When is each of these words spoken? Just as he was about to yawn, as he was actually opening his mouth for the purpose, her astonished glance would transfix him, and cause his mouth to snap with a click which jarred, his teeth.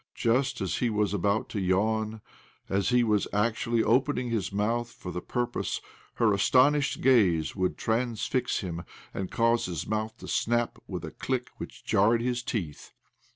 Just 0.15 0.61
as 0.61 0.77
he 0.77 0.89
was 0.89 1.13
about 1.13 1.47
to 1.49 1.59
yawn, 1.59 2.21
as 2.67 2.89
he 2.89 3.03
was 3.03 3.27
actually 3.31 3.83
opening 3.83 4.31
his 4.31 4.51
mouth 4.51 4.91
for 4.91 5.11
the 5.11 5.21
purpose, 5.21 5.79
her 6.15 6.33
astonished 6.33 7.01
glance 7.03 7.55
would 7.55 7.77
transfix 7.77 8.61
him, 8.61 8.81
and 9.13 9.29
cause 9.29 9.67
his 9.67 9.85
mouth 9.85 10.17
to 10.17 10.27
snap 10.27 10.79
with 10.87 11.05
a 11.05 11.11
click 11.11 11.51
which 11.59 11.85
jarred, 11.85 12.23
his 12.23 12.41
teeth. 12.41 12.93